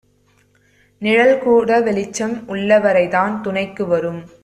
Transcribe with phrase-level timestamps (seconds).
[1.01, 4.21] நிழல் கூட வெளிச்சம் உள்ளவரைதான் துணைக்கு வரும்.